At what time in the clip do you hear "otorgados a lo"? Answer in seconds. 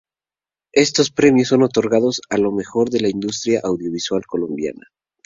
1.61-2.51